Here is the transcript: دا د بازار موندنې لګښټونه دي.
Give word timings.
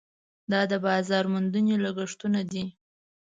دا 0.51 0.61
د 0.71 0.73
بازار 0.85 1.23
موندنې 1.33 1.75
لګښټونه 1.85 2.39
دي. 2.51 2.63